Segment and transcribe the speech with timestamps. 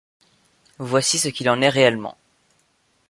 [0.79, 2.17] Voici ce qu'il en est réellement.